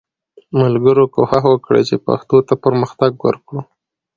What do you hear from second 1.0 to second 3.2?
کوښښ وکړئ چې پښتو ته پرمختګ